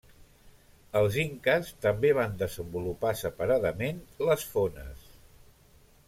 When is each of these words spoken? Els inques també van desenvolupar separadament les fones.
Els 0.99 1.17
inques 1.23 1.67
també 1.85 2.09
van 2.19 2.33
desenvolupar 2.39 3.11
separadament 3.19 3.99
les 4.29 4.47
fones. 4.55 5.05